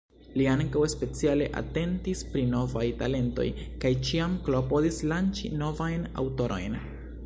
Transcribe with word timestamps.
Li 0.39 0.45
ankaŭ 0.51 0.85
speciale 0.93 1.49
atentis 1.61 2.25
pri 2.33 2.43
novaj 2.55 2.87
talentoj 3.03 3.47
kaj 3.85 3.95
ĉiam 4.09 4.37
klopodis 4.49 4.99
lanĉi 5.13 5.57
novajn 5.65 6.13
aŭtorojn. 6.25 6.85